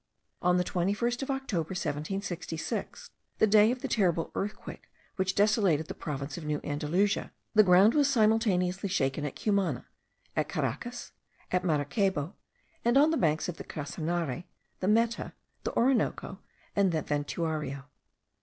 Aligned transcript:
On 0.41 0.57
the 0.57 0.63
21st 0.63 1.21
of 1.21 1.29
October, 1.29 1.75
1766, 1.77 3.11
the 3.37 3.45
day 3.45 3.69
of 3.69 3.83
the 3.83 3.87
terrible 3.87 4.31
earthquake 4.33 4.89
which 5.15 5.35
desolated 5.35 5.85
the 5.89 5.93
province 5.93 6.39
of 6.39 6.43
New 6.43 6.59
Andalusia, 6.63 7.31
the 7.53 7.61
ground 7.61 7.93
was 7.93 8.09
simultaneously 8.09 8.89
shaken 8.89 9.25
at 9.25 9.35
Cumana, 9.35 9.85
at 10.35 10.49
Caracas, 10.49 11.11
at 11.51 11.63
Maracaybo, 11.63 12.33
and 12.83 12.97
on 12.97 13.11
the 13.11 13.15
banks 13.15 13.47
of 13.47 13.57
the 13.57 13.63
Casanare, 13.63 14.45
the 14.79 14.87
Meta, 14.87 15.33
the 15.63 15.77
Orinoco, 15.77 16.39
and 16.75 16.91
the 16.91 17.03
Ventuario. 17.03 17.83